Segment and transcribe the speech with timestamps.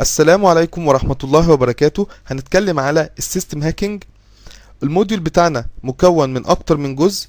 [0.00, 4.02] السلام عليكم ورحمة الله وبركاته هنتكلم على ال system hacking
[4.82, 7.28] ال module بتاعنا مكون من أكتر من جزء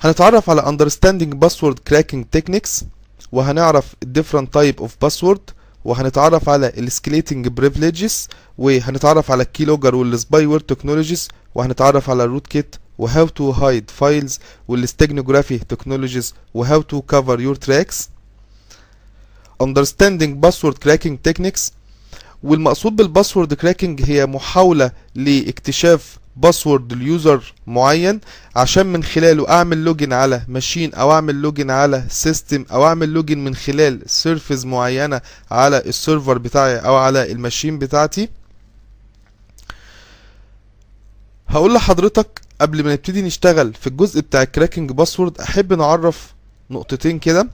[0.00, 2.84] هنتعرف على understanding password cracking techniques
[3.32, 5.40] وهنعرف different type of password
[5.84, 13.26] وهنتعرف على escalating privileges وهنتعرف على keylogger وال spyware technologies وهنتعرف على rootkit و how
[13.26, 14.32] to hide files
[14.70, 17.96] وال steganography technologies و how to cover your tracks
[19.62, 21.72] understanding password cracking techniques.
[22.42, 28.20] والمقصود بال password cracking هي محاولة لاكتشاف password ال user معين
[28.56, 33.38] عشان من خلاله أعمل login على machine أو أعمل login على system أو أعمل login
[33.38, 38.28] من خلال service معينة على ال server بتاعي أو على ال machine بتاعتي.
[41.48, 46.34] هقول لحضرتك قبل ما نبتدي نشتغل في الجزء بتاع ال cracking password أحب نعرف
[46.70, 47.48] نقطتين كده.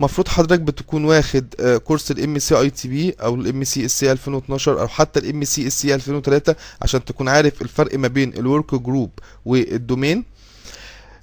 [0.00, 5.44] مفروض حضرتك بتكون واخد آه، course ال MCITP أو ال MCSE 2012 أو حتى ال
[5.44, 9.10] MCSE 2003 عشان تكون عارف الفرق ما بين ال workgroup
[9.44, 10.24] وال domain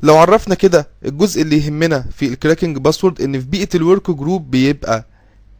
[0.03, 4.52] لو عرفنا كده الجزء اللي يهمنا في ال cracking password إن في بيئة ال workgroup
[4.52, 5.05] بيبقى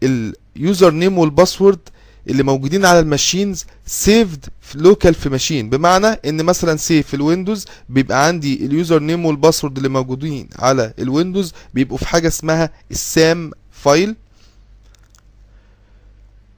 [0.03, 1.80] ال username وال password
[2.28, 7.20] اللي موجودين على ال machines saved local في machine بمعنى إن مثلا save في ال
[7.20, 12.28] Windows بيبقى عندي ال username وال password اللي موجودين على ال Windows بيبقوا في حاجة
[12.28, 14.16] اسمها ال SAM file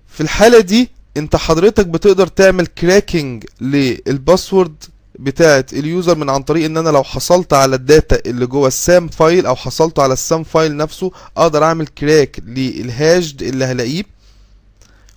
[0.08, 4.75] في الحالة دي أنت حضرتك بتقدر تعمل cracking لل password
[5.20, 8.68] بتاعه ال user من عن طريق إن أنا لو حصلت على ال data اللي جوه
[8.68, 13.44] ال SAM file أو حصلت على ال SAM file نفسه أقدر أعمل crack لل hashed
[13.44, 14.03] اللي هلاقيه.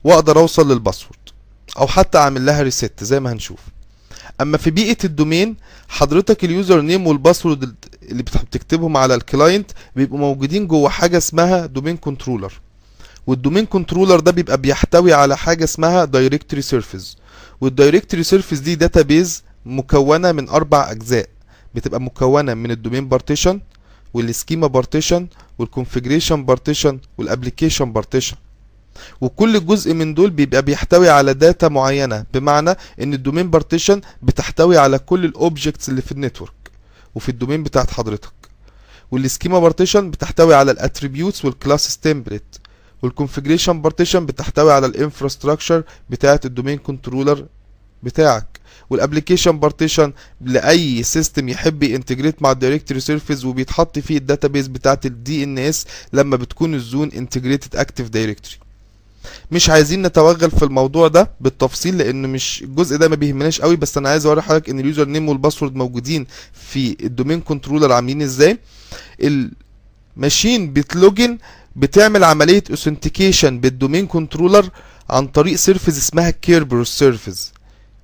[0.04, 1.16] واقدر اوصل لل password
[1.78, 3.58] أو حتى اعمل لها reset زي ما هنشوف.
[4.40, 5.56] اما في بيئة ال domain
[5.88, 11.66] حضرتك ال username وال password اللي بتكتبهم على ال client بيبقوا موجودين جوه حاجة اسمها
[11.66, 12.52] domain controller
[13.26, 17.16] وال domain controller ده بيبقى بيحتوي على حاجة اسمها directory service
[17.60, 21.28] وال directory service دي database مكونة من أربع أجزاء.
[21.74, 23.60] بتبقى مكونة من الدومين بارتيشن
[24.14, 25.26] والسكيما بارتيشن
[25.58, 28.36] والكونفيجريشن بارتيشن والابلكيشن بارتيشن
[29.20, 32.24] وكل جزء من دول بيبقى بيحتوي على data معينة.
[32.34, 36.52] بمعنى إن ال domain partition بتحتوي على كل ال objects اللي في ال network
[37.14, 38.32] وفي ال domain بتاعت حضرتك.
[39.10, 42.60] وال schema partition بتحتوي على ال attributes وال classes template
[43.02, 47.46] وال configuration partition بتحتوي على ال infrastructure بتاعت ال domain controller
[48.02, 48.60] بتاعك.
[48.91, 54.22] وال application partition لأي system يحب ي integrate مع ال directory service وبيتحط فيه ال
[54.22, 58.56] database بتاعت ال DNS لما بتكون ال zone integrated active directory
[59.50, 63.98] مش عايزين نتوغل في الموضوع ده بالتفصيل لأن مش الجزء ده ما بيهمناش قوي بس
[63.98, 68.22] أنا عايز أوري حضرتك إن ال username وال password موجودين في ال domain controller عاملين
[68.22, 68.59] إزاي.
[70.16, 71.38] ال machine بت login
[71.76, 74.68] بتعمل عملية authentication بال domain controller
[75.10, 77.52] عن طريق service اسمها Kerberos service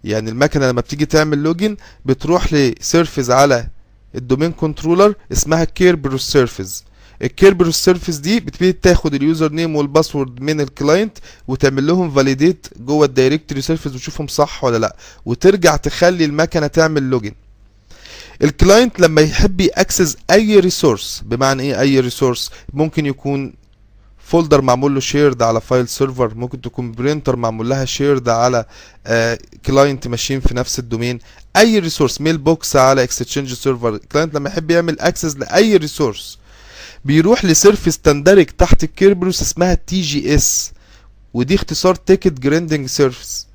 [0.04, 3.68] يعني المكنة لما بتيجي تعمل login بتروح ل service على
[4.14, 6.84] ال domain controller اسمها Kerberos service
[7.22, 11.18] ال Kerberos service دي بتبتدي تاخد ال username وال password من ال client
[11.48, 14.96] وتعمل لهم validate جوه ال directory service وتشوفهم صح ولا لأ.
[15.24, 17.32] وترجع تخلي المكنة تعمل login
[18.42, 23.52] ال client لما يحب ي access أي resource بمعنى إيه أي resource ممكن يكون
[24.18, 28.64] folder معمول له share على file server ممكن تكون printer معمول لها share على
[29.66, 31.18] client machine في نفس ال domain
[31.56, 36.38] أي resource mailbox على Exchange server ال client لما يحب يعمل access لأي resource
[37.06, 40.72] بيروح ل service تندرج تحت ال Kerberos اسمها TGS
[41.34, 43.46] ودي اختصار ticket granting service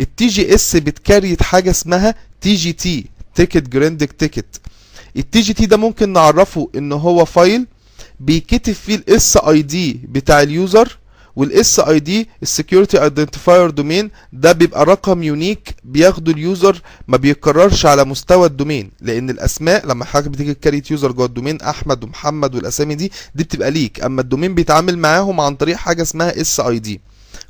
[0.00, 4.60] ال TGS بت create حاجة اسمها TGT ticket granting ticket
[5.16, 7.66] ال TGT ده ممكن نعرفه إن هو file
[8.20, 10.98] بيكتب فيه ال SID بتاع ال user وال
[11.36, 18.04] SID ال security identifier domain ده بيبقى رقم unique بياخده ال user ما بيتكررش على
[18.04, 22.04] مستوى ال domain لأن الأسماء لما حضرتك بتيجي ت create user جوه ال domain أحمد
[22.04, 26.40] ومحمد والأسامي دي دي بتبقى ليك أما ال domain بيتعامل معاهم عن طريق حاجة اسمها
[26.40, 27.00] SID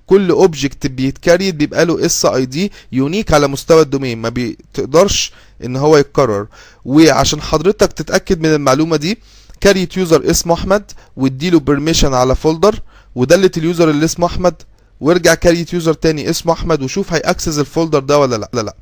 [0.06, 5.32] كل object بيت create بيبقى له SID unique على مستوى ال domain ما بتقدرش
[5.64, 6.46] إن هو يتكرر.
[6.84, 9.18] وعشان حضرتك تتأكد من المعلومة دي
[9.60, 10.82] create user اسمه أحمد
[11.16, 12.80] واديله permission على folder
[13.14, 14.54] و delete ال user اللي اسمه أحمد
[15.00, 18.50] وارجع create user تاني اسمه أحمد وشوف هي access ال folder ده ولا لأ.
[18.52, 18.76] لا لا.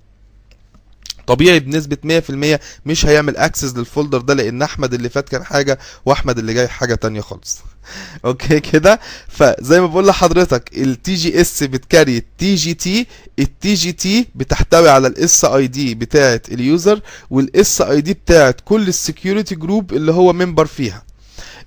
[1.26, 1.96] طبيعي بنسبة
[2.56, 6.54] 100% مش هيعمل access لل folder ده لأن أحمد اللي فات كان حاجة وأحمد اللي
[6.54, 7.58] جاي حاجة تانية خالص.
[8.24, 13.06] أوكي كده؟ فزي ما بقول لحضرتك التي جي اس بتكاري التي جي تي
[13.38, 18.88] التي جي تي بتحتوي على الاس اي دي بتاعه اليوزر والاس اي دي بتاعه كل
[18.88, 21.02] السكيورتي جروب اللي هو ممبر فيها.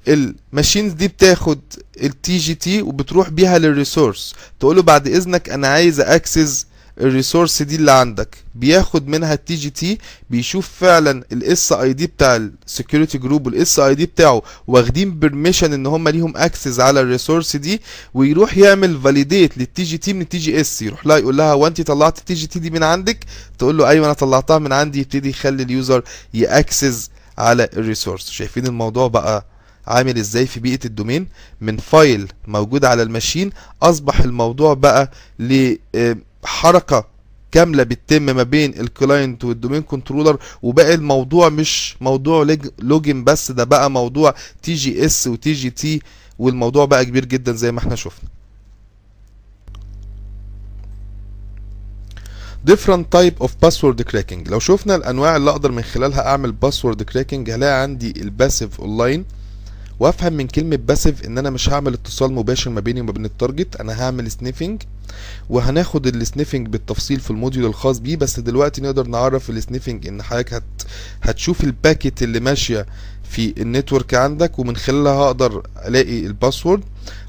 [0.08, 1.60] الماشينز دي بتاخد
[2.04, 4.36] التي جي تي وبتروح بيها للريسورس.
[4.60, 6.66] تقول له بعد إذنك أنا عايز أكسس
[7.02, 8.38] الريسورس دي اللي عندك.
[8.56, 9.98] بياخد منها التي جي تي
[10.30, 15.86] بيشوف فعلا الاس اي دي بتاع السكيورتي جروب والاس اي دي بتاعه واخدين بيرميشن إن
[15.86, 17.82] هم ليهم اكسس على الريسورس دي
[18.14, 21.68] ويروح يعمل فاليديت للتي جي تي من التي جي اس يروح لها يقول لها هو
[21.68, 23.26] انت طلعت التي جي تي دي من عندك؟
[23.60, 25.00] تقول له أيوه أنا طلعتها من عندي.
[25.00, 28.30] يبتدي يخلي اليوزر يأكسس على الريسورس.
[28.30, 29.46] شايفين الموضوع بقى
[29.88, 31.28] عامل إزاي في بيئة الدومين.
[31.62, 33.50] من فايل موجود على الماشين
[33.82, 37.08] أصبح الموضوع بقى لحركة
[37.52, 43.92] كاملة بتتم ما بين الكلاينت والدومين كنترولر وبقى الموضوع مش موضوع لوجن بس ده بقى
[43.92, 46.02] موضوع تي جي اس وتي جي تي
[46.40, 48.30] والموضوع بقى كبير جدا زي ما إحنا شفنا.
[52.72, 54.50] Different type of password cracking.
[54.50, 59.26] لو شفنا الأنواع اللي أقدر من خلالها أعمل password cracking هلاقي عندي الباسيف اونلاين
[60.02, 63.76] وافهم من كلمة باسيف إن أنا مش هعمل اتصال مباشر ما بيني وما بين التارجت
[63.76, 64.82] أنا هعمل سنيفنج
[65.50, 70.64] وهناخد السنيفنج بالتفصيل في الموديول الخاص بيه بس دلوقتي نقدر نعرف السنيفنج إن حضرتك هت
[71.22, 72.86] هتشوف الباكت اللي ماشية
[73.30, 76.84] في النتورك عندك ومن خلالها هقدر ألاقي الباسورد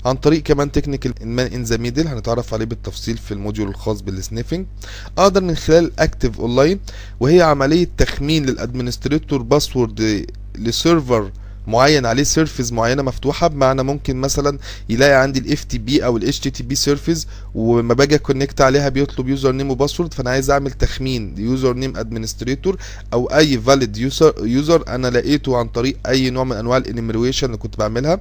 [0.04, 4.66] عن طريق كمان تكنيكال مان ان ذا ميدل هنتعرف عليه بالتفصيل في الموديول الخاص بالسنيفنج
[5.18, 6.80] أقدر من خلال اكتف اونلاين
[7.20, 10.26] وهي عملية تخمين للادمنستريتور باسورد
[10.58, 11.30] لسيرفر
[11.66, 16.40] معين عليه سيرفيس معينة مفتوحة بمعنى ممكن مثلا يلاقي عندي الاف تي بي أو الاتش
[16.40, 20.70] تي تي بي سيرفيس وما باجي اكونكت عليها بيطلب يوزر نيم وباسورد فأنا عايز أعمل
[20.70, 22.76] تخمين يوزر نيم ادمنستريتور
[23.12, 27.56] أو أي فاليد يوزر يوزر أنا لقيته عن طريق أي نوع من أنواع الانيميرويشن اللي
[27.58, 28.20] كنت بعملها.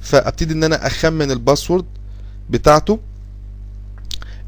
[0.00, 1.84] فأبتدي إن أنا أخمن الباسورد
[2.50, 2.98] بتاعته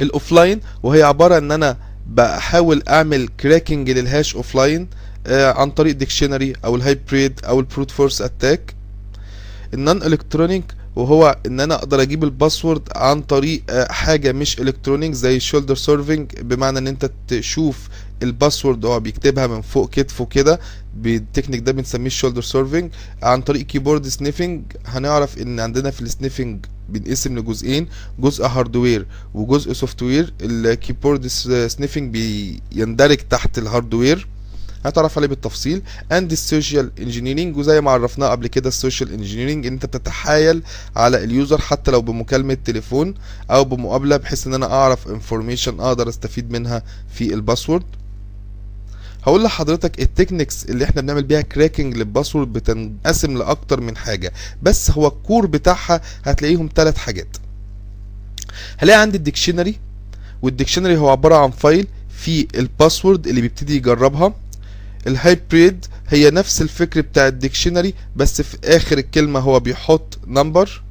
[0.00, 1.76] الاوفلاين وهي عبارة إن أنا
[2.06, 4.88] بحاول أعمل كراكنج للهاش اوفلاين
[5.28, 8.75] عن طريق ديكشنري أو الهايبريد أو البروت فورس اتاك
[9.75, 10.64] النون الكترونيك
[10.96, 16.32] وهو إن أنا أقدر أجيب الباسورد عن طريق آه حاجة مش الكترونيك زي الشولدر سيرفنج
[16.40, 17.88] بمعنى إن أنت تشوف
[18.22, 20.61] الباسورد هو بيكتبها من فوق كتفه كده.
[20.96, 22.90] بالتكنيك ده بنسميه الشولدر سيرفنج
[23.23, 27.88] عن طريق كيبورد سنيفنج هنعرف إن عندنا في السنيفنج بينقسم لجزئين
[28.19, 31.26] جزء هاردوير وجزء سوفت وير الكيبورد
[31.66, 32.12] سنيفنج
[32.73, 34.26] بيندرج تحت الهاردوير
[34.85, 35.82] هتعرف عليه بالتفصيل.
[36.12, 40.62] اند السوشيال انجينيرنج وزي ما عرفناه قبل كده السوشيال انجينيرنج أنت بتتحايل
[40.97, 43.15] على اليوزر حتى لو بمكالمة تليفون
[43.50, 46.82] أو بمقابلة بحيث إن أنا أعرف انفورميشن أقدر أستفيد منها
[47.15, 47.85] في الباسورد
[49.27, 54.33] هقول لحضرتك التكنيكس اللي إحنا بنعمل بيها كراكنج للباسورد بتنقسم لأكتر من حاجة.
[54.62, 57.37] بس هو الكور بتاعها هتلاقيهم ثلاث حاجات.
[58.79, 59.79] هلاقي عندي الديكشنري
[60.43, 64.35] والديكشنري هو عبارة عن فايل فيه الباسورد اللي بيبتدي يجربها.
[65.06, 70.83] الهايبريد هي نفس الفكر بتاع الديكشنري بس في آخر الكلمة هو بيحط نمبر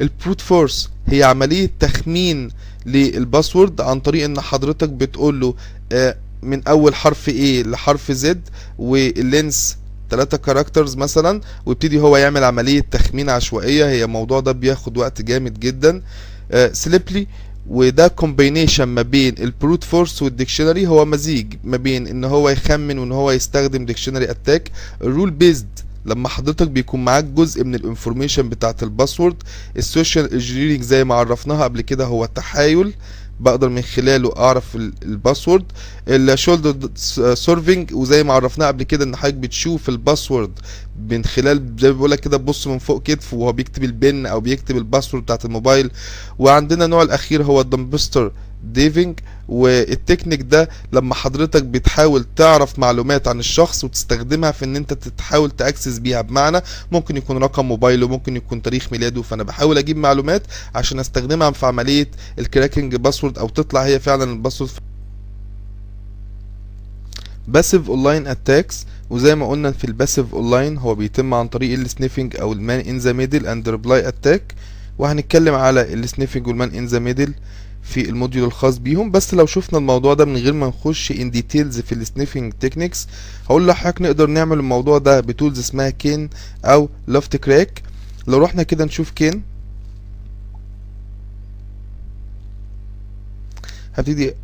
[0.00, 2.50] البروت فورس هي عملية تخمين
[2.86, 5.54] للباسورد عن طريق إن حضرتك بتقول له
[5.92, 8.36] آه من أول حرف A لحرف Z
[8.78, 9.76] واللينس
[10.10, 13.86] 3 كاركترز مثلا ويبتدي هو يعمل عملية تخمين عشوائية.
[13.88, 16.02] هي الموضوع ده بياخد وقت جامد جدا.
[16.72, 17.26] سليبلي
[17.68, 23.12] وده كومبينيشن ما بين البروت فورس والديكشنري هو مزيج ما بين إن هو يخمن وإن
[23.12, 24.70] هو يستخدم ديكشنري اتاك
[25.02, 25.66] الرول بيزد
[26.06, 29.36] لما حضرتك بيكون معاك جزء من الانفورميشن بتاعت الباسورد
[29.76, 32.92] السوشيال انجينيرنج زي ما عرفناها قبل كده هو تحايل
[33.40, 35.64] بقدر من خلاله أعرف الباسورد.
[36.08, 36.90] الشولدر
[37.34, 40.50] سيرفنج وزي ما عرفناه قبل كده إن حضرتك بتشوف الباسورد
[41.10, 44.40] من خلال زي ما بقول لك كده تبص من فوق كتفه وهو بيكتب البن أو
[44.40, 45.90] بيكتب الباسورد بتاعت الموبايل.
[46.38, 48.32] وعندنا النوع الأخير هو الدمبستر.
[48.64, 55.50] ديفنج والتكنيك ده لما حضرتك بتحاول تعرف معلومات عن الشخص وتستخدمها في إن أنت تحاول
[55.50, 56.60] تأكسس بيها بمعنى
[56.92, 59.22] ممكن يكون رقم موبايله ممكن يكون تاريخ ميلاده.
[59.22, 60.42] فأنا بحاول أجيب معلومات
[60.74, 64.70] عشان أستخدمها في عملية الكراكنج باسورد أو تطلع هي فعلا الباسورد
[67.48, 72.52] باسيف اونلاين اتاكس وزي ما قلنا في الباسيف اونلاين هو بيتم عن طريق السنيفنج أو
[72.52, 74.54] المان ان ذا ميدل اند ريبلاي اتاك
[74.98, 77.34] وهنتكلم على السنيفنج والمان ان ذا ميدل
[77.88, 79.10] في الموديول الخاص بيهم.
[79.10, 83.06] بس لو شفنا الموضوع ده من غير ما نخش ان ديتيلز في السنيفنج تكنيكس
[83.44, 86.30] هقول لحضرتك نقدر نعمل الموضوع ده بتولز اسمها كين
[86.64, 87.82] أو لافت كراك
[88.26, 89.42] لو رحنا كده نشوف كين
[93.94, 94.34] هبتدي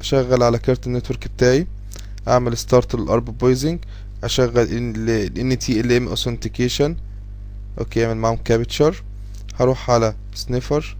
[0.00, 1.66] أشغل على كارت النتورك بتاعي.
[2.28, 3.78] أعمل ستارت للارب بويزنج
[4.24, 6.96] أشغل ال تي ال ام اوثنتيكيشن
[7.78, 9.02] أوكي أعمل معاهم كابتشر
[9.60, 10.96] هروح على سنيفر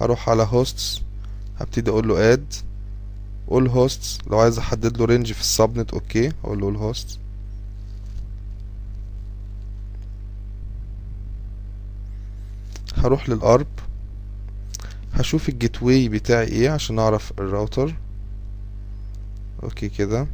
[0.00, 1.02] هروح على هوستس
[1.60, 2.52] هبتدي أقول له اد
[3.50, 6.32] all hosts لو عايز أحدد له رينج في السبنت أوكي.
[6.44, 7.18] أقول له hosts.
[12.96, 13.66] هروح للارب
[15.14, 17.94] هشوف الجيت واي بتاعي إيه عشان أعرف الراوتر
[19.62, 20.26] أوكي كده.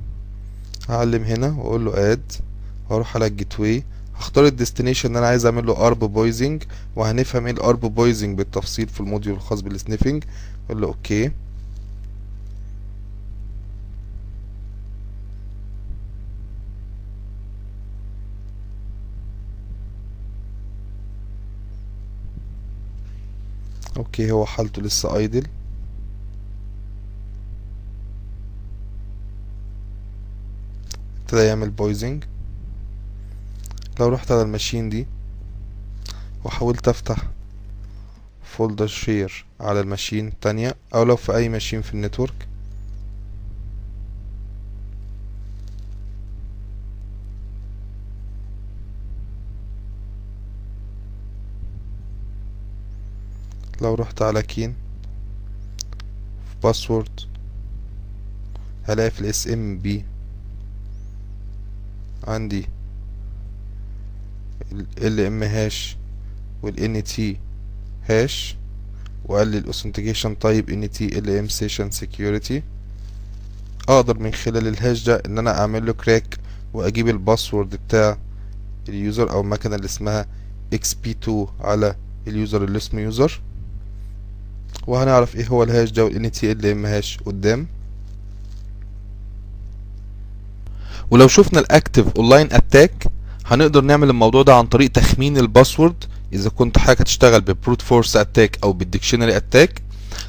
[0.88, 2.32] هعلم هنا وأقول له اد
[2.90, 3.84] وأروح على الجيت واي
[4.20, 6.62] هختار الديستنيشن اللي أنا عايز اعمل له أرب بويزنج.
[6.96, 10.24] وهنفهم إيه الأرب بويزنج بالتفصيل في الموديول الخاص بالسنيفنج
[10.70, 11.30] أقول له أوكي.
[23.96, 25.46] أوكي هو حالته لسه ايدل
[31.24, 32.24] ابتدى يعمل بويزنج
[34.00, 35.06] لو رحت على الماشين دي
[36.44, 37.28] وحاولت أفتح
[38.42, 42.48] فولدر شير على الماشين التانية أو لو في أي ماشين في النتورك.
[53.82, 54.74] لو رحت على كين
[56.50, 57.20] في باسورد
[58.84, 60.04] هلاقي في الاس ام بي
[62.28, 62.68] عندي
[64.98, 65.96] ال ام هاش
[66.62, 67.36] وال ان تي
[68.08, 68.56] هاش
[69.24, 72.62] وقال لي الاوثنتيكيشن تايب ان تي ال ام سيشن سكيورتي
[73.88, 76.38] أقدر من خلال الهاش ده إن أنا أعمل له كراك
[76.74, 78.18] وأجيب الباسورد بتاع
[78.88, 80.26] اليوزر أو المكنه اللي اسمها
[80.72, 81.94] إكس بي 2 على
[82.26, 83.40] اليوزر اللي اسمه يوزر
[84.86, 87.66] وهنعرف إيه هو الهاش ده وال تي ال ام هاش قدام.
[91.10, 93.06] ولو شفنا الاكتف اونلاين اتاك
[93.50, 96.04] هنقدر نعمل الموضوع ده عن طريق تخمين الباسورد.
[96.32, 99.82] إذا كنت حضرتك هتشتغل ببروت فورس أتاك أو بالديكشنري أتاك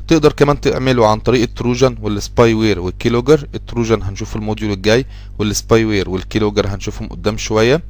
[0.07, 5.05] تقدر كمان تعمله عن طريق التروجن والسباي وير والكيلوجر التروجن هنشوف الموديول الجاي
[5.39, 7.81] والسباي وير والكيلوجر هنشوفهم قدام شوية.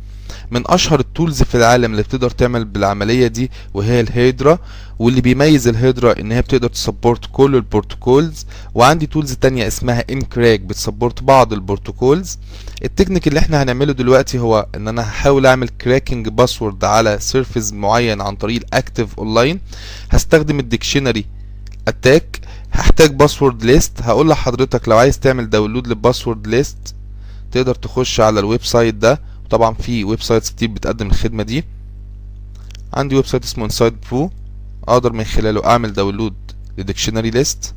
[0.52, 4.60] من أشهر التولز في العالم اللي بتقدر تعمل بالعملية دي وهي الهيدرا.
[5.00, 8.46] واللي بيميز الهيدرا إن هي بتقدر تسبورت كل البروتوكولز.
[8.76, 12.38] وعندي تولز تانية اسمها انكراك بتسبورت بعض البروتوكولز.
[12.84, 18.22] التكنيك اللي إحنا هنعمله دلوقتي هو إن أنا هحاول أعمل كراكنج باسورد على سيرفيس معين
[18.22, 19.60] عن طريق الاكتف اونلاين
[20.12, 21.26] هستخدم الديكشنري
[21.88, 26.96] اتاك هحتاج باسورد ليست هقول لحضرتك لو عايز تعمل داونلود للباسورد ليست
[27.52, 29.22] تقدر تخش على الويب سايت ده.
[29.50, 31.64] طبعا في ويب سايتس كتير بتقدم الخدمة دي.
[32.94, 34.32] عندي ويب سايت اسمه انسايد برو
[34.88, 36.34] أقدر من خلاله أعمل داونلود
[36.78, 37.74] لديكشنري ليست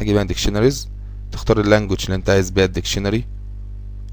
[0.00, 0.88] هجيب أنا ديكشنريز
[1.32, 3.24] تختار اللانجوج اللي أنت عايز بيها الديكشنري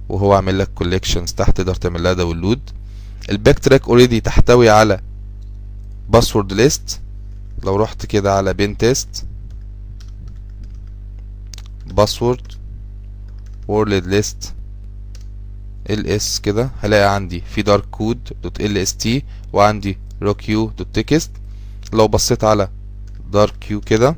[0.10, 2.60] وهو عامل لك كوليكشنز تحت تقدر تعمل لها داونلود
[3.30, 5.00] الباك تراك اوريدي تحتوي على
[6.10, 7.01] باسورد ليست
[7.64, 9.26] لو رحت كده على بين تيست
[11.88, 12.42] باسورد
[13.68, 14.54] وورلد ليست
[15.90, 20.70] ال إس كده هلاقي عندي في دارك كود دوت ال إس تي وعندي رو كيو
[20.78, 21.32] دوت تكست
[21.94, 22.68] لو بصيت على
[23.32, 24.16] دارك كيو كده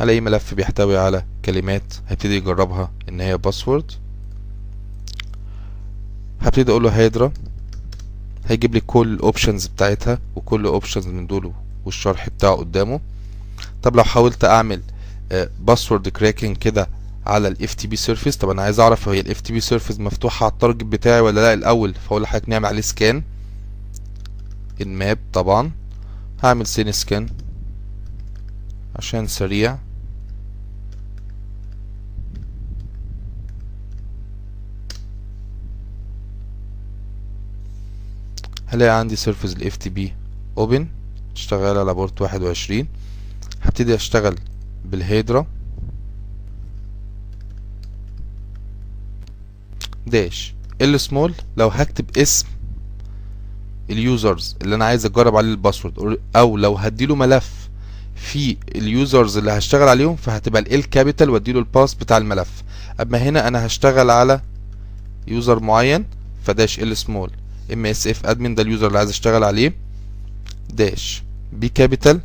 [0.00, 3.92] هلاقي ملف بيحتوي على كلمات هبتدي اجربها إن هي باسورد
[6.44, 7.32] هبتدي أقول له هيدرا
[8.48, 11.52] هيجيب لي كل الاوبشنز بتاعتها وكل اوبشنز من دول
[11.84, 13.00] والشرح بتاعه قدامه.
[13.82, 14.82] طب لو حاولت أعمل
[15.60, 16.88] باسورد كراكنج كده
[17.26, 20.44] على الاف تي بي سيرفيس طب أنا عايز أعرف هي الاف تي بي سيرفيس مفتوحة
[20.44, 23.22] على التارجت بتاعي ولا لأ؟ الأول فأقول لحضرتك نعمل عليه سكان
[24.80, 25.70] الماب طبعا.
[26.42, 27.28] هعمل سين سكان
[28.96, 29.78] عشان سريع.
[38.74, 40.12] هلاقي عندي سيرفيس الاف تي بي
[40.58, 40.86] اوبن
[41.34, 42.88] اشتغل على بورت واحد وعشرين.
[43.62, 44.36] هبتدي أشتغل
[44.84, 45.46] بالهيدرا
[50.06, 50.54] داش.
[50.82, 52.46] ال سمول لو هكتب اسم
[53.90, 57.68] اليوزرز اللي أنا عايز أجرب عليه الباسورد أو لو هديله ملف
[58.14, 62.62] في اليوزرز اللي هشتغل عليهم فهتبقى ال كابيتال وأديله الباس بتاع الملف.
[63.00, 64.40] أما هنا أنا هشتغل على
[65.28, 66.04] يوزر معين
[66.44, 67.30] فداش ال سمول.
[67.72, 69.74] ام اس اف ادمن ده اليوزر اللي عايز اشتغل عليه.
[70.70, 72.20] داش بي كابيتال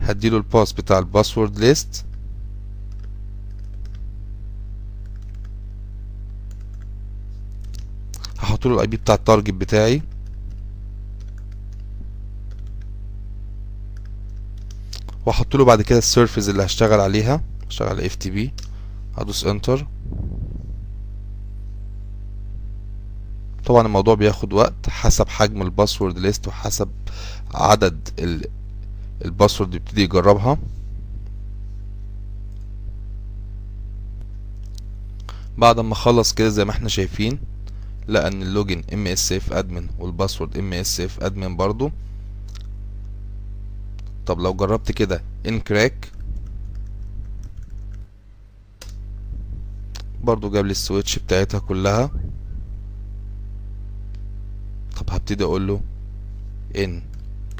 [0.00, 2.04] هديله الباس بتاع الباسورد ليست
[8.38, 10.02] هحط له الاي بي بتاع التارجت بتاعي.
[15.26, 17.40] واحط له بعد كده السيرفيس اللي هشتغل عليها.
[17.68, 18.52] هشتغل اف تي بي
[19.18, 19.86] هدوس انتر
[23.66, 26.88] طبعا الموضوع بياخد وقت حسب حجم الباسورد ليست وحسب
[27.54, 28.44] عدد ال
[29.24, 30.58] الباسورد يبتدي يجربها.
[35.58, 37.38] بعد ما خلص كده زي ما إحنا شايفين
[38.08, 41.90] لقى إن اللوجن إم إس اف ادمن والباسورد إم إس اف ادمن برضو.
[44.26, 46.08] طب لو جربت كده ان كراك
[50.22, 52.10] برضو جاب لي السويتش بتاعتها كلها
[54.96, 55.80] طب هبتدي أقول له
[56.76, 57.02] ان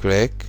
[0.01, 0.45] كراك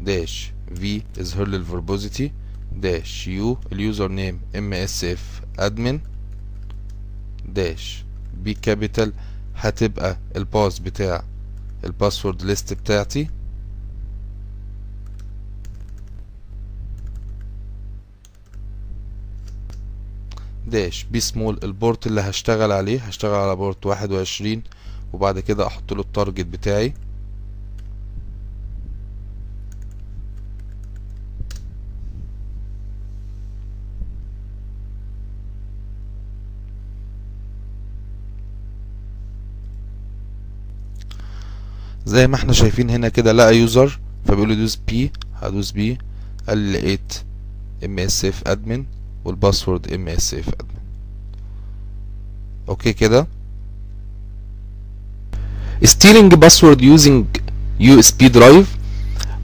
[0.00, 2.32] داش في اظهر لي الفربوزيتي
[2.76, 6.00] داش يو اليوزر نيم ام اس اف ادمن
[7.48, 8.04] داش
[8.44, 9.12] بي كابيتال
[9.56, 11.24] هتبقى الباس بتاع
[11.84, 13.28] الباسورد ليست بتاعتي.
[20.70, 23.00] داش بي سمول البورت اللي هشتغل عليه.
[23.00, 24.62] هشتغل على بورت واحد وعشرين
[25.12, 26.94] وبعد كده أحط له التارجت بتاعي.
[42.06, 45.12] زي ما إحنا شايفين هنا كده لقى يوزر فبيقول لي دوس بي.
[45.34, 45.98] هدوس بي
[46.48, 47.14] قال لي لقيت
[47.84, 48.84] ام اس اف ادمن
[49.24, 50.80] والباسورد ام اس اف ادمن
[52.68, 53.26] أوكي كده؟
[55.84, 57.24] Stealing password using
[57.80, 58.66] USB drive.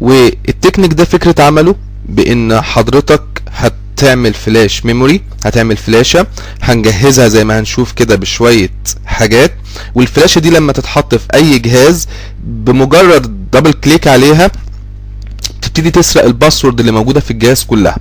[0.00, 1.74] والتكنيك ده فكرة عمله
[2.08, 6.26] بإن حضرتك هتعمل فلاش ميموري هتعمل فلاشة
[6.62, 8.70] هنجهزها زي ما هنشوف كده بشوية
[9.06, 9.52] حاجات.
[9.94, 12.08] والفلاشة دي لما تتحط في أي جهاز
[12.44, 14.50] بمجرد دبل كليك عليها
[15.62, 17.96] تبتدي تسرق الباسورد اللي موجودة في الجهاز كلها.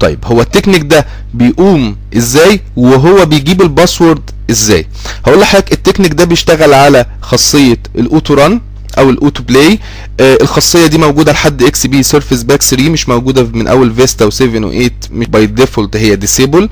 [0.00, 4.86] طيب هو التكنيك ده بيقوم إزاي؟ وهو بيجيب الباسورد إزاي؟
[5.26, 8.60] هقول لحضرتك التكنيك ده بيشتغل على خاصية الأوتو ران
[8.98, 9.78] أو الأوتو بلاي.
[10.20, 14.30] آه الخاصية دي موجودة لحد إكس بي سيرفيس باك 3 مش موجودة من أول فيستا
[14.30, 16.68] و7 و8 مش باي ديفولت هي ديسيبل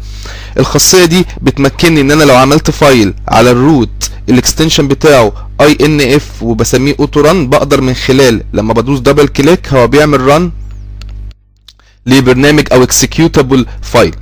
[0.58, 6.42] الخاصية دي بتمكنني إن أنا لو عملت فايل على الروت الإكستنشن بتاعه اي ان اف
[6.42, 10.50] وبسميه أوتو ران بقدر من خلال لما بدوس دبل كليك هو بيعمل ران
[12.06, 14.14] لبرنامج أو اكسكيوتابل فايل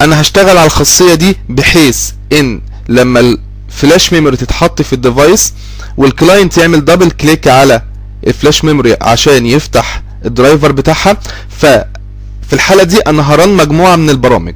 [0.00, 3.36] أنا هشتغل على الخاصية دي بحيث إن لما
[3.68, 5.52] الفلاش ميموري تتحط في الديفايس
[5.96, 7.82] والكلاينت يعمل دبل كليك على
[8.26, 11.16] الفلاش ميموري عشان يفتح الدرايفر بتاعها
[11.58, 14.54] ففي الحالة دي أنا هرن مجموعة من البرامج.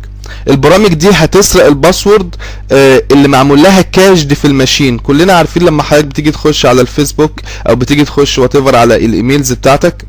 [0.49, 2.35] البرامج دي هتسرق الباسورد
[2.73, 4.99] آه اللي معمول لها كاشد في الماشين.
[4.99, 10.05] كلنا عارفين لما حضرتك بتيجي تخش على الفيسبوك أو بتيجي تخش وات على الإيميلز بتاعتك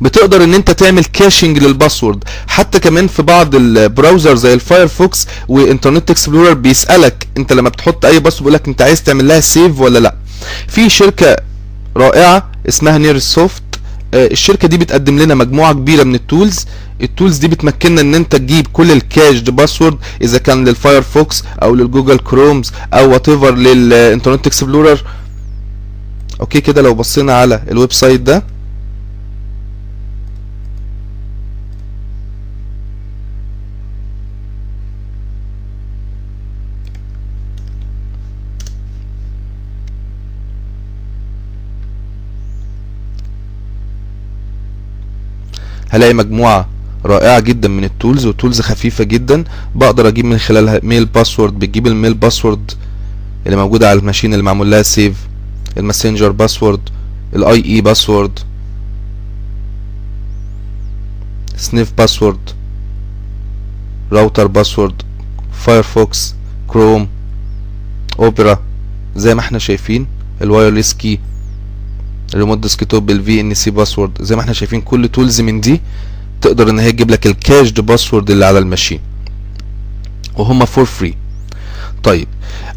[0.00, 2.24] بتقدر ان انت تعمل كاشنج للباسورد.
[2.46, 8.42] حتى كمان في بعض البراوزر زي الفايرفوكس وانترنت اكسبلورر بيسألك انت لما بتحط اي باسورد
[8.42, 10.14] بيقول لك انت عايز تعمل لها سيف ولا لا.
[10.68, 11.36] في شركة
[11.96, 13.62] رائعة اسمها نير سوفت
[14.14, 16.66] الشركة دي بتقدم لنا مجموعة كبيرة من التولز.
[17.02, 22.72] التولز دي بتمكننا ان انت تجيب كل الكاشد باسورد إذا كان للفايرفوكس أو للجوجل كرومز
[22.94, 25.04] أو وات ايفر للانترنت اكسبلورر.
[26.40, 28.42] أوكي كده لو بصينا على الويب سايت ده.
[45.96, 46.68] هلاقي مجموعة
[47.04, 49.44] رائعة جدا من التولز وتولز خفيفة جدا.
[49.74, 52.72] بقدر أجيب من خلالها ميل باسورد بتجيب الميل باسورد
[53.46, 55.16] اللي موجودة على الماشين اللي معمول لها سيف
[55.78, 56.80] الماسنجر باسورد
[57.36, 58.38] الاي اي باسورد
[61.56, 62.38] سنيف باسورد
[64.12, 65.02] راوتر باسورد
[65.52, 66.34] فايرفوكس
[66.68, 67.08] كروم
[68.18, 68.58] اوبرا
[69.16, 70.06] زي ما إحنا شايفين
[70.42, 71.20] الوايرلس كي
[72.34, 75.80] الريموت ديسكتوب بالفي ان سي باسورد زي ما إحنا شايفين كل تولز من دي
[76.40, 79.00] تقدر ان هي تجيب لك الكاشد باسورد اللي على الماشين.
[80.36, 81.14] وهم فور فري
[82.06, 82.28] طيب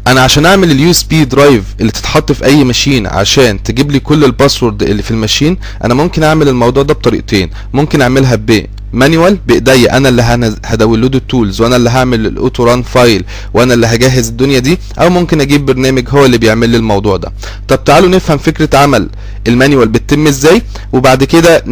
[0.06, 4.00] أنا عشان أعمل اليو اس بي درايف اللي تتحط في أي ماشين عشان تجيب لي
[4.00, 7.50] كل الباسورد اللي في الماشين أنا ممكن أعمل الموضوع ده بطريقتين.
[7.72, 9.96] ممكن أعملها ب مانيوال بإيديا.
[9.96, 10.22] أنا اللي
[10.64, 14.78] هداونلود التولز وأنا اللي هعمل الاوتو ران فايل وأنا اللي هجهز الدنيا دي.
[14.98, 17.32] أو ممكن أجيب برنامج هو اللي بيعمل لي الموضوع ده.
[17.68, 19.08] طب تعالوا نفهم فكرة عمل
[19.46, 20.62] المانيوال بتتم إزاي
[20.92, 21.62] وبعد كده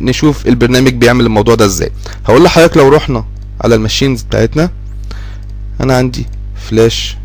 [0.00, 1.90] نشوف البرنامج بيعمل الموضوع ده إزاي.
[2.26, 3.24] هقول لحضرتك لو رحنا
[3.60, 4.70] على الماشينز بتاعتنا.
[5.80, 6.26] أنا عندي
[6.68, 7.16] فلاش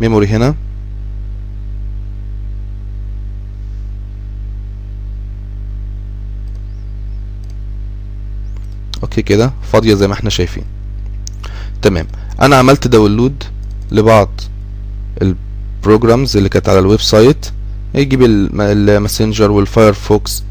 [0.00, 0.54] ميموري هنا.
[9.02, 10.64] أوكي كده فاضية زي ما إحنا شايفين.
[11.82, 12.06] تمام.
[12.42, 13.44] أنا عملت داونلود
[13.92, 14.40] لبعض
[15.22, 17.46] البروجرامز اللي كانت على الويب سايت.
[17.94, 20.42] يجيب الم- الماسنجر والفايرفوكس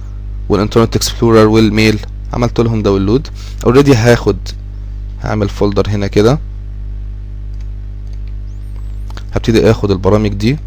[0.50, 2.00] والانترنت اكسبلورر والميل
[2.34, 3.28] عملت لهم داونلود
[3.66, 4.38] اوريدي هاخد
[5.24, 6.40] هعمل فولدر هنا كده.
[9.34, 10.58] هبتدي آخد البرامج دي.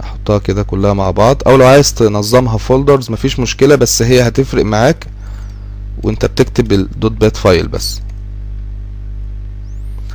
[0.00, 1.42] أحطها كده كلها مع بعض.
[1.46, 5.06] أو لو عايز تنظمها فولدرز مفيش مشكلة بس هي هتفرق معاك
[6.02, 8.00] وأنت بتكتب الدوت بات فايل بس.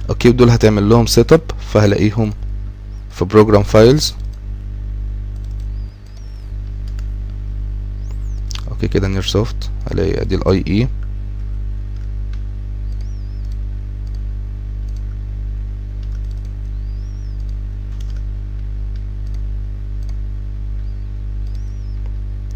[0.10, 2.34] أوكي دول هتعمل لهم سيت اب فهلاقيهم
[3.12, 4.14] في بروجرام فايلز
[8.86, 10.88] أوكي كده نير سوفت هلاقي أدي الاي اي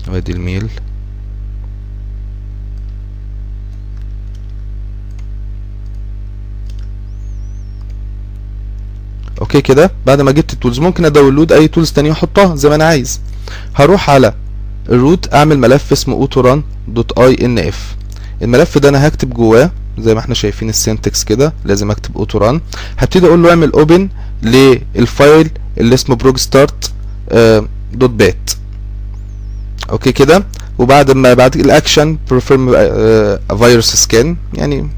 [0.07, 0.69] وأدي الميل.
[9.41, 12.85] أوكي كده بعد ما جبت التولز ممكن أداونلود أي تولز تانية واحطها زي ما أنا
[12.85, 13.21] عايز.
[13.75, 14.33] هروح على
[14.89, 17.95] الروت اعمل ملف اسمه اوتوران دوت اي ان اف
[18.41, 22.61] الملف ده أنا هكتب جواه زي ما إحنا شايفين السنتكس كده لازم اكتب اوتوران
[22.97, 24.09] هبتدي أقول له اعمل اوبن
[24.43, 26.91] للفايل اللي اسمه بروج ستارت
[27.93, 28.51] دوت بات
[29.89, 30.43] أوكي كده؟
[30.77, 32.71] وبعد ما بعد الاكشن بروفيرم
[33.57, 34.89] فيروس سكان يعني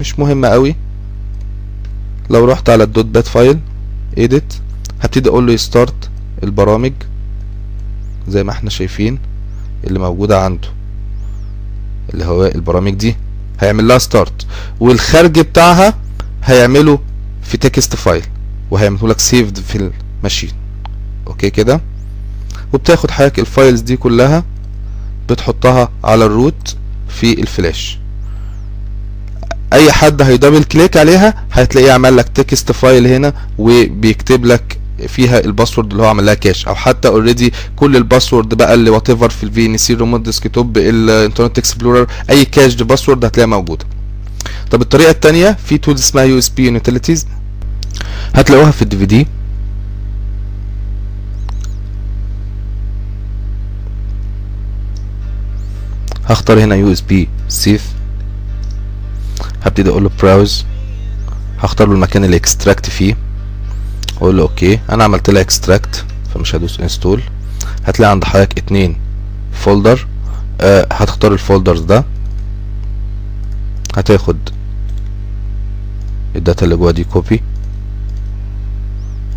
[0.00, 0.76] مش مهمه قوي.
[2.30, 3.58] لو رحت على الدوت بات فايل
[4.16, 4.54] edit.
[5.00, 6.10] هبتدي أقول له يستارت
[6.42, 6.92] البرامج
[8.28, 9.18] زي ما إحنا شايفين.
[9.84, 10.68] اللي موجودة عنده.
[12.14, 13.16] اللي هو البرامج دي
[13.60, 14.46] هيعمل لها ستارت
[14.80, 15.94] والخارج بتاعها
[16.44, 16.98] هيعمله
[17.42, 18.22] في تكست فايل
[18.70, 19.90] وهيعمله لك سيفد في
[20.20, 20.50] الماشين.
[21.26, 21.80] أوكي كده؟
[22.72, 24.44] وبتاخد حضرتك الفايلز دي كلها
[25.30, 26.76] بتحطها على الروت
[27.08, 27.98] في الفلاش
[29.72, 35.90] أي حد هيدبل كليك عليها هتلاقيه عمل لك تكست فايل هنا وبيكتب لك فيها الباسورد
[35.90, 39.42] اللي هو عمل لها كاش أو حتى اوريدي كل الباسورد بقى اللي وات ايفر في
[39.44, 43.84] الفي ان سي ريموت ديسكتوب الإنترنت اكسبلورر أي كاش باسورد هتلاقيها موجودة.
[44.70, 47.26] طب الطريقة الثانية في تولز اسمها يو اس بي يوتيليتيز
[48.34, 49.26] هتلاقوها في الدي في دي
[56.24, 57.92] هختار هنا يو اس بي سيف
[59.62, 60.64] هبتدي أقول له براوز
[61.58, 63.16] هختار له المكان اللي اكستراكت فيه.
[64.22, 66.04] واقول له أوكي أنا عملت لها اكستراكت
[66.34, 67.22] فمش هدوس انستول
[67.84, 68.96] هتلاقي عند حضرتك اتنين
[69.52, 70.06] فولدر
[70.60, 72.04] آه هتختار الفولدرز ده.
[73.96, 74.36] هتاخد
[76.36, 77.42] الداتا اللي جوا دي كوبي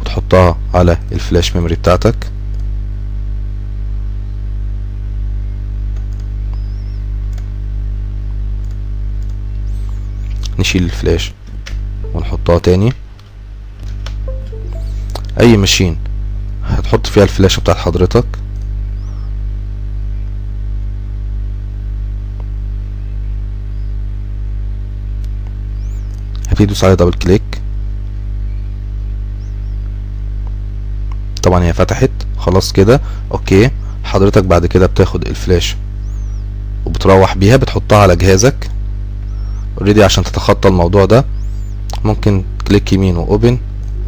[0.02, 2.16] وتحطها على الفلاش ميموري بتاعتك.
[10.60, 11.34] نشيل الفلاش
[12.14, 12.94] ونحطها تاني.
[15.40, 15.98] أي ماشين
[16.66, 18.26] هتحط فيها الفلاشة بتاعت حضرتك؟
[26.50, 27.62] هبتدي تدوس دبل كليك
[31.44, 32.12] طبعا هي فتحت.
[32.38, 33.02] خلاص كده.
[33.32, 33.70] أوكي.
[34.04, 35.76] حضرتك بعد كده بتاخد الفلاش
[36.86, 38.70] وبتروح بيها بتحطها على جهازك.
[39.78, 41.26] اوريدي عشان تتخطى الموضوع ده.
[42.06, 43.58] ممكن كليك يمين واوبن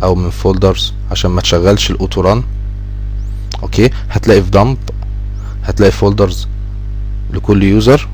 [0.03, 2.43] أو من فولدرز عشان ما تشغلش الاوتو ران
[3.63, 4.77] أوكي؟ هتلاقي في دمب
[5.63, 6.47] هتلاقي فولدرز
[7.33, 8.07] لكل يوزر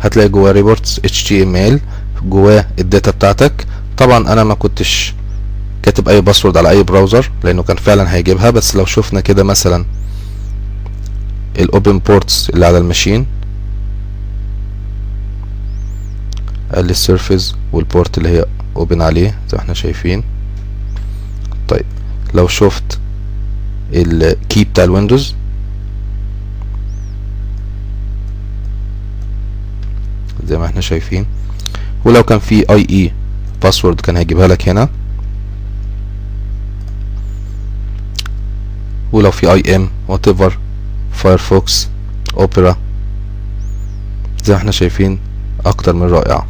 [0.00, 1.80] هتلاقي جواه ريبورتس اتش تي ام ال
[2.22, 3.66] جواه الداتا بتاعتك.
[3.96, 5.14] طبعا أنا ما كنتش
[5.82, 8.50] كاتب أي باسورد على أي براوزر لأنه كان فعلا هيجيبها.
[8.50, 9.84] بس لو شفنا كده مثلا
[11.58, 13.26] الاوبن بورتس اللي على الماشين
[16.74, 18.44] قال لي السيرفيس والبورت اللي هي
[18.76, 20.24] اوبن عليه زي ما إحنا شايفين.
[21.70, 21.84] طيب.
[22.34, 22.98] لو شفت
[23.92, 25.34] الكي بتاع الويندوز.
[30.46, 31.26] زي ما إحنا شايفين.
[32.04, 33.12] ولو كان في اي اي
[33.62, 34.88] باسورد كان هيجيبها لك هنا.
[39.12, 40.58] ولو في اي ام وات ايفر
[41.12, 41.88] فايرفوكس
[42.36, 42.76] اوبرا
[44.44, 45.18] زي ما إحنا شايفين
[45.66, 46.46] أكتر من رائعة.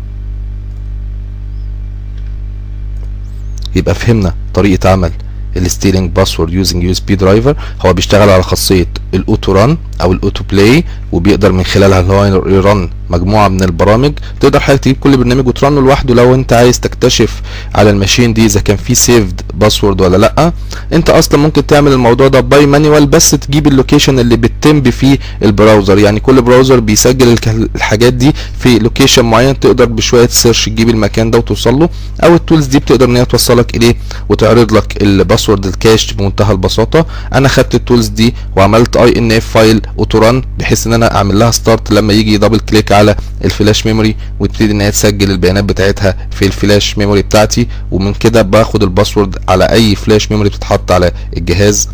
[3.76, 5.12] يبقى فهمنا طريقة عمل.
[5.56, 10.44] الستيلينج باسورد يوزنج يو اس بي درايفر هو بيشتغل على خاصية الأوتو ران أو الأوتو
[10.50, 14.12] بلاي وبيقدر من خلالها إن هو يرن مجموعة من البرامج.
[14.40, 17.42] تقدر حضرتك تجيب كل برنامج وترنه لوحده لو أنت عايز تكتشف
[17.74, 20.52] على الماشين دي إذا كان في سيفد باسورد ولا لأ.
[20.92, 25.98] أنت أصلا ممكن تعمل الموضوع ده باي مانيوال بس تجيب اللوكيشن اللي بتتم فيه البراوزر.
[25.98, 27.36] يعني كل براوزر بيسجل
[27.74, 31.88] الحاجات دي في لوكيشن معين تقدر بشوية سيرش تجيب المكان ده وتوصل له
[32.24, 33.96] أو التولز دي بتقدر إن هي توصلك إليه
[34.28, 37.06] وتعرض لك الباسورد الكاش بمنتهى البساطة.
[37.34, 41.50] أنا خدت التولز دي وعملت اي ان اف فايل اوتوران بحيث إن أنا أعمل لها
[41.50, 46.46] ستارت لما يجي دبل كليك على الفلاش ميموري وتبتدي إن هي تسجل البيانات بتاعتها في
[46.46, 47.68] الفلاش ميموري بتاعتي.
[47.90, 51.88] ومن كده باخد الباسورد على أي فلاش ميموري بتتحط على الجهاز.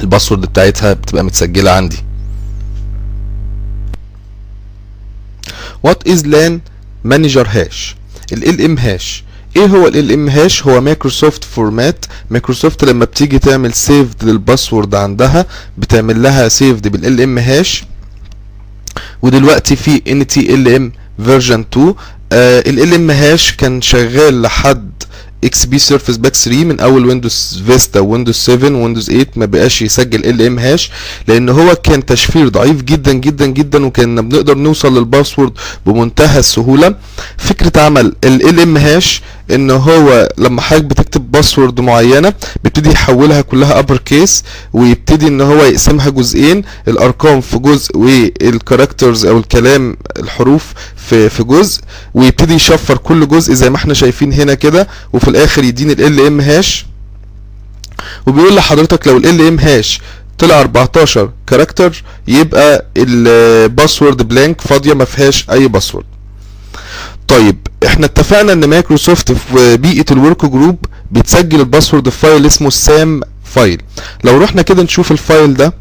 [0.00, 1.96] الباسورد بتاعتها بتبقى متسجلة عندي.
[5.82, 6.60] وات از لأن
[7.04, 7.96] مانجر هاش
[8.32, 9.23] ال ام هاش
[9.56, 15.46] إيه هو ال ام هاش هو مايكروسوفت فورمات مايكروسوفت لما بتيجي تعمل سيفد للباسورد عندها
[15.78, 17.84] بتعمل لها سيفد بالال ام هاش
[19.22, 20.92] ودلوقتي في ان تي ال ام
[21.24, 21.94] فيرجن 2
[22.32, 24.90] ال ام هاش كان شغال لحد
[25.44, 29.82] إكس بي سيرفيس باك 3 من أول ويندوز فيستا ويندوز 7 ويندوز 8 ما بقاش
[29.82, 30.90] يسجل ال ام هاش
[31.28, 35.52] لأن هو كان تشفير ضعيف جدا جدا جدا وكنا بنقدر نوصل للباسورد
[35.86, 36.94] بمنتهى السهولة.
[37.38, 42.32] فكرة عمل ال ام هاش إن هو لما حضرتك بتكتب باسورد معينة
[42.64, 49.38] بيبتدي يحولها كلها ابر كيس ويبتدي إن هو يقسمها جزئين الأرقام في جزء والكاركترز أو
[49.38, 51.80] الكلام الحروف في في جزء
[52.14, 56.40] ويبتدي يشفر كل جزء زي ما إحنا شايفين هنا كده وفي الآخر يديني ال ام
[56.40, 56.86] هاش
[58.26, 60.00] وبيقول لحضرتك لو ال ام هاش
[60.38, 66.04] طلع 14 كاركتر يبقى الباسورد بلانك فاضية ما فيهاش أي باسورد
[67.28, 67.56] طيب
[67.94, 70.78] إحنا اتفقنا ان مايكروسوفت في بيئة الورك جروب
[71.12, 73.82] بتسجل الباسورد في فايل اسمه السام فايل.
[74.24, 75.74] لو رحنا كده نشوف الفايل ده.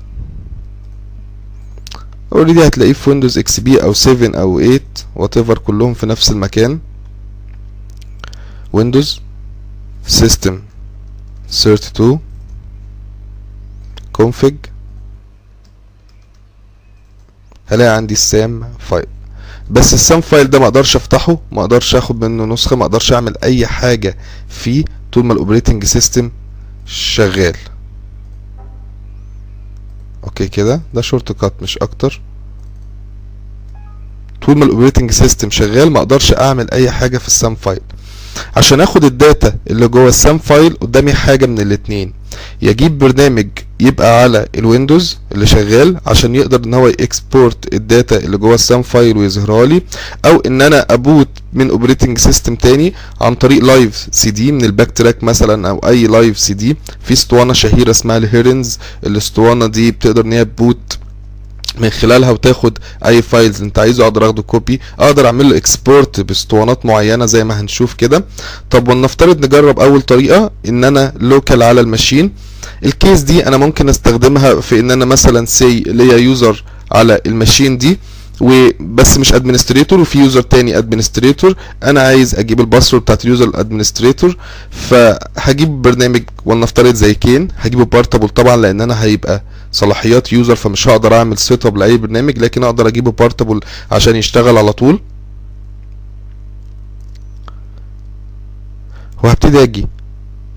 [2.34, 4.80] اوريدي هتلاقيه في ويندوز إكس بي أو 7 أو 8
[5.16, 6.80] وات ايفر كلهم في نفس المكان.
[8.74, 9.22] ويندوز
[10.08, 10.62] سيستم
[11.50, 12.20] 32
[14.18, 14.54] config.
[17.68, 19.06] هلاقي عندي السام فايل.
[19.74, 23.34] بس السام فايل ده ما أقدرش افتحه ما أقدرش اخد منه نسخة ما أقدرش اعمل
[23.44, 24.18] اي حاجة
[24.50, 26.32] فيه طول ما الاوبريتنج سيستم
[26.86, 27.56] شغال.
[30.24, 32.22] أوكي كده؟ ده شورت كات مش أكتر.
[34.42, 37.80] طول ما الاوبريتنج سيستم شغال ما أقدرش اعمل اي حاجة في السام فايل
[38.56, 42.14] عشان آخد الداتا اللي جوه السام فايل قدامي حاجة من الاتنين.
[42.62, 43.48] يجيب برنامج
[43.80, 49.18] يبقى على الويندوز اللي شغال عشان يقدر إن هو يكسبورت الداتا اللي جوه السام فايل
[49.18, 49.82] ويظهرها لي
[50.26, 54.92] أو إن أنا أبوت من اوبريتنج سيستم تاني عن طريق لايف سي دي من الباك
[54.92, 58.78] تراك مثلا أو أي لايف سي دي في اسطوانة شهيرة اسمها الهيرنز.
[59.06, 60.98] الاسطوانة دي بتقدر إن هي تبوت
[61.80, 66.86] من خلالها وتاخد اي فايلز انت عايزه أقدر اخده كوبي أقدر اعمل له اكسبورت باسطوانات
[66.86, 68.26] معينة زي ما هنشوف كده.
[68.70, 72.32] طب ولنفترض نجرب أول طريقة إن أنا لوكال على الماشين.
[72.86, 78.00] الكيس دي أنا ممكن أستخدمها في إن أنا مثلا سي ليا يوزر على الماشين دي.
[78.42, 84.38] وبس مش ادمنستريتور وفي يوزر تاني ادمنستريتور أنا عايز أجيب الباسورد بتاعت اليوزر الادمنستريتور
[84.72, 87.48] فهجيب برنامج ولنفترض زي كين.
[87.58, 92.40] هجيبه بارتابل طبعا لأن أنا هيبقى صلاحيات يوزر فمش هقدر أعمل سيت اب لأي برنامج.
[92.40, 93.60] لكن أقدر أجيبه بارتابل
[93.92, 95.00] عشان يشتغل على طول.
[99.24, 99.88] وهبتدي أجي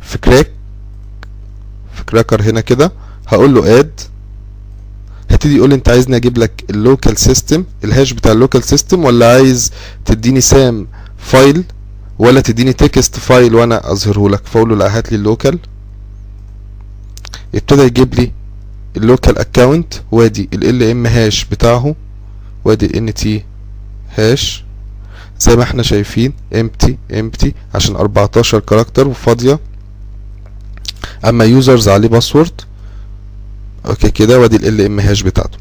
[0.01, 0.51] في كراك
[1.95, 2.93] في كراكر هنا كده.
[3.27, 4.01] هقول له اد
[5.47, 9.73] هتبتدي يقول لي انت عايزني أجيب لك اللوكال سيستم الهاش بتاع اللوكال سيستم ولا عايز
[10.05, 10.87] تديني سام
[11.19, 11.65] فايل
[12.19, 15.59] ولا تديني تكست فايل وأنا اظهره لك؟ فاقول له لا هات لي اللوكال
[17.55, 18.33] ابتدى يجيب لي
[18.97, 21.95] اللوكال اكونت وادي ال ام هاش بتاعه
[22.65, 23.45] وادي الان تي
[24.19, 24.65] هاش
[25.41, 29.59] زي ما إحنا شايفين امتي امتي عشان 14 كاركتر وفاضية.
[31.25, 32.61] أما يوزرز عليه باسورد
[33.87, 35.59] أوكي كده وادي ال ام هاش بتاعته.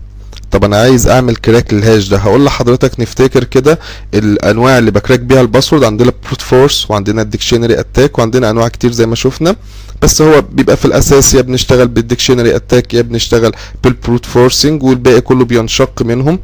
[0.52, 2.18] طب أنا عايز أعمل كراك للهاش ده.
[2.18, 3.80] هقول لحضرتك نفتكر كده
[4.14, 5.84] الأنواع اللي بكراك بيها الباسورد.
[5.84, 9.56] عندنا بروت فورس وعندنا الديكشنري اتاك وعندنا أنواع كتير زي ما شفنا.
[10.02, 13.52] بس هو بيبقى في الأساس يا بنشتغل بالديكشنري اتاك يا بنشتغل
[13.84, 16.40] بالبروت فورسنج والباقي كله بينشق منهم.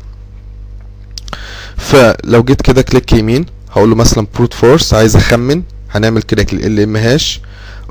[1.77, 6.79] فلو جيت كده كليك يمين هقول له مثلا بروت فورس عايز أخمن هنعمل كراك لل
[6.79, 7.41] ام هاش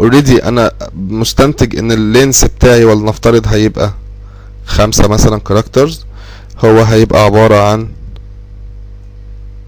[0.01, 3.93] اوريدي أنا مستنتج إن اللينس بتاعي ولنفترض هيبقى
[4.67, 6.05] خمسة مثلا كاركترز
[6.65, 7.89] هو هيبقى عبارة عن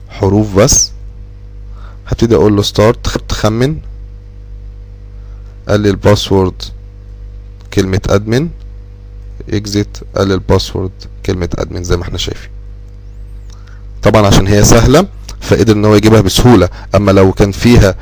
[0.08, 0.90] حروف بس.
[2.06, 3.76] هبتدي أقول له ستارت تخمن.
[5.68, 6.62] قال لي الباسورد
[7.74, 8.48] كلمة ادمن
[9.48, 10.90] اكزيت قال لي الباسورد
[11.26, 12.50] كلمة ادمن زي ما إحنا شايفين.
[14.02, 15.06] طبعا عشان هي سهلة.
[15.42, 16.68] فقدر إن هو يجيبها بسهولة.
[16.94, 17.94] أما لو كان فيها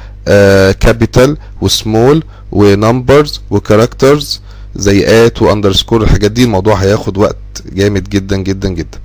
[0.72, 2.22] كابيتال وسمول
[2.52, 4.40] ونمبرز وكاركترز
[4.76, 7.36] زي ات واندرسكور الحاجات دي الموضوع هياخد وقت
[7.72, 8.98] جامد جدا جدا جدا.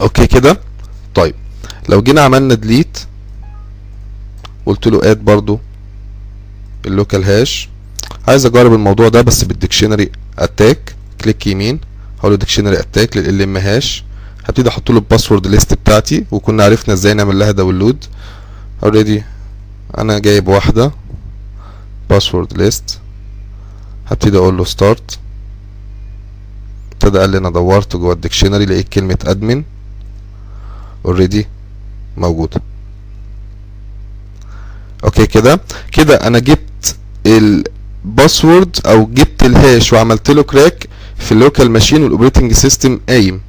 [0.00, 0.60] أوكي كده؟
[1.14, 1.34] طيب
[1.88, 2.98] لو جينا عملنا ديليت
[4.66, 5.60] قلت له اد برضو
[6.86, 7.68] اللوكال هاش.
[8.28, 11.80] عايز أجرب الموضوع ده بس بالديكشنري اتاك كليك يمين
[12.18, 14.04] هقول له ديكشنري اتاك لل ام هاش
[14.48, 18.04] هبتدي أحط له الباسورد ليست بتاعتي وكنا عرفنا إزاي نعمل لها داونلود
[18.84, 19.22] اوريدي
[19.98, 20.90] أنا جايب واحدة
[22.10, 22.98] باسورد ليست
[24.06, 25.18] هبتدي أقول له ستارت
[26.92, 29.62] ابتدى قال لي أنا دورت جوه الديكشنري لقيت كلمة ادمن
[31.04, 31.46] اوريدي
[32.16, 32.60] موجودة.
[35.04, 35.60] أوكي كده؟
[35.92, 43.00] كده أنا جبت الباسورد أو جبت الهاش وعملت له كراك في اللوكال ماشين والاوبريتنج سيستم
[43.08, 43.40] قايم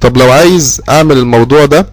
[0.00, 1.86] طب لو عايز أعمل الموضوع ده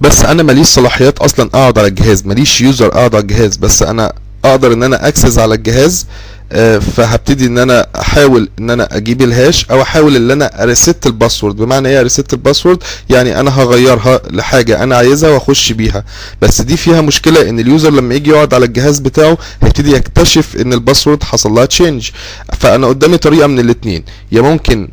[0.00, 4.12] بس أنا ماليش صلاحيات أصلا أقعد على الجهاز ماليش يوزر أقعد على الجهاز بس أنا
[4.44, 6.06] أقدر إن أنا أكسس على الجهاز
[6.52, 11.56] آه، فهبتدي إن أنا أحاول إن أنا أجيب الهاش أو أحاول إن أنا اريست الباسورد.
[11.56, 16.04] بمعنى إيه اريست الباسورد؟ يعني أنا هغيرها لحاجة أنا عايزها وأخش بيها.
[16.42, 20.72] بس دي فيها مشكلة إن اليوزر لما يجي يقعد على الجهاز بتاعه هيبتدي يكتشف إن
[20.72, 22.10] الباسورد حصل لها تشينج
[22.58, 24.88] فأنا قدامي طريقة من الاثنين يا ممكن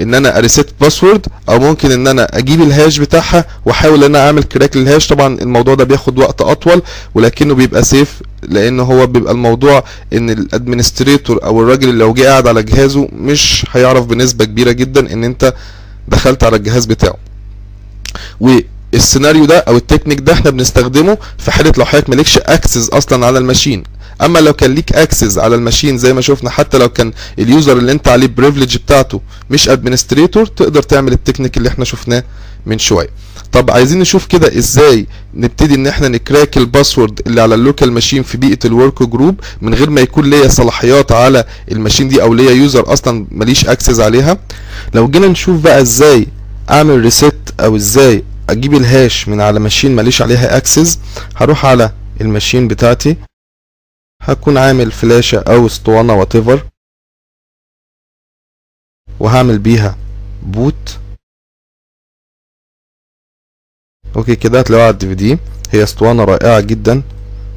[0.00, 4.42] إن أنا أريست باسورد أو ممكن إن أنا أجيب الهاش بتاعها وأحاول إن أنا أعمل
[4.42, 5.06] كراك للهاش.
[5.08, 6.82] طبعا الموضوع ده بياخد وقت أطول
[7.14, 12.46] ولكنه بيبقى سيف لأن هو بيبقى الموضوع إن الادمنستريتور أو الراجل اللي لو جه قاعد
[12.48, 15.54] على جهازه مش هيعرف بنسبة كبيرة جدا إن أنت
[16.08, 17.14] دخلت على الجهاز بتاعه.
[18.40, 23.38] والسيناريو ده أو التكنيك ده إحنا بنستخدمه في حالة لو حضرتك مالكش اكسس أصلا على
[23.38, 23.82] الماشين.
[24.22, 27.92] أما لو كان ليك اكسس على الماشين زي ما شفنا حتى لو كان اليوزر اللي
[27.92, 32.24] أنت عليه بريفليج بتاعته مش ادمنستريتور تقدر تعمل التكنيك اللي إحنا شفناه
[32.66, 33.08] من شوية.
[33.52, 38.38] طب عايزين نشوف كده إزاي نبتدي إن إحنا نكراك الباسورد اللي على اللوكال ماشين في
[38.38, 42.92] بيئة الورك جروب من غير ما يكون ليا صلاحيات على الماشين دي أو ليا يوزر
[42.92, 44.38] أصلا ماليش اكسس عليها.
[44.94, 46.26] لو جينا نشوف بقى إزاي
[46.70, 50.98] أعمل ريست أو إزاي أجيب الهاش من على ماشين ماليش عليها اكسس
[51.36, 53.16] هروح على الماشين بتاعتي.
[54.20, 56.68] هكون عامل فلاشة أو أسطوانة واتيفر
[59.20, 59.98] وهعمل بيها
[60.42, 61.00] بوت
[64.16, 65.38] أوكي كده هتلاقوها على الدي في دي.
[65.70, 67.02] هي أسطوانة رائعة جدا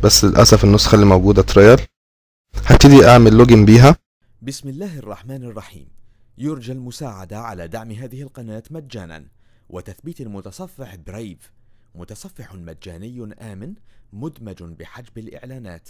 [0.03, 1.79] بس للأسف النسخة اللي موجودة تريال
[2.65, 3.95] هبتدي أعمل لوجن بيها.
[4.41, 5.87] بسم الله الرحمن الرحيم.
[6.37, 9.27] يرجى المساعدة على دعم هذه القناة مجانا.
[9.69, 11.53] وتثبيت المتصفح برايف
[11.95, 13.73] متصفح مجاني آمن
[14.13, 15.89] مدمج بحجب الإعلانات.